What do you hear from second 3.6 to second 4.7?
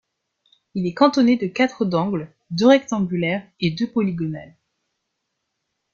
deux polygonales.